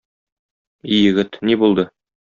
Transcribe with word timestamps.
И 0.95 0.99
егет, 1.03 1.41
ни 1.51 1.63
булды? 1.65 1.91